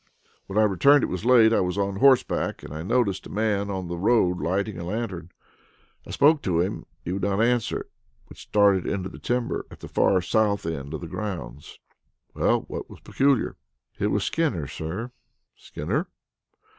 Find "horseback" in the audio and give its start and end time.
1.97-2.63